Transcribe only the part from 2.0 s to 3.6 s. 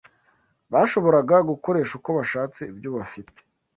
bashaka ibyo bafite